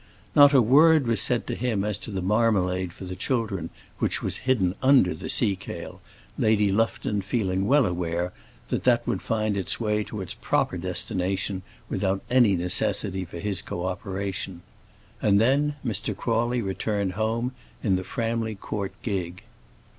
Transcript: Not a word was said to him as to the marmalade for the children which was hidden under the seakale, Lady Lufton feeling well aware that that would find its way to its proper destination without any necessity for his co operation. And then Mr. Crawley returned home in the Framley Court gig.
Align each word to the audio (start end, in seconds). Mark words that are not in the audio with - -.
Not 0.33 0.51
a 0.51 0.63
word 0.63 1.05
was 1.05 1.21
said 1.21 1.45
to 1.45 1.53
him 1.53 1.83
as 1.83 1.95
to 1.99 2.09
the 2.09 2.23
marmalade 2.23 2.91
for 2.91 3.05
the 3.05 3.15
children 3.15 3.69
which 3.99 4.23
was 4.23 4.37
hidden 4.49 4.73
under 4.81 5.13
the 5.13 5.29
seakale, 5.29 6.01
Lady 6.39 6.71
Lufton 6.71 7.21
feeling 7.21 7.67
well 7.67 7.85
aware 7.85 8.33
that 8.69 8.83
that 8.83 9.05
would 9.05 9.21
find 9.21 9.55
its 9.55 9.79
way 9.79 10.03
to 10.05 10.19
its 10.21 10.33
proper 10.33 10.75
destination 10.79 11.61
without 11.87 12.23
any 12.31 12.55
necessity 12.55 13.25
for 13.25 13.37
his 13.37 13.61
co 13.61 13.85
operation. 13.85 14.63
And 15.21 15.39
then 15.39 15.75
Mr. 15.85 16.17
Crawley 16.17 16.63
returned 16.63 17.11
home 17.13 17.51
in 17.83 17.95
the 17.95 18.03
Framley 18.03 18.55
Court 18.55 18.93
gig. 19.03 19.43